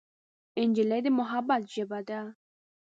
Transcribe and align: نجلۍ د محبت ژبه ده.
نجلۍ 0.69 0.99
د 1.05 1.07
محبت 1.19 1.61
ژبه 1.73 1.99
ده. 2.07 2.21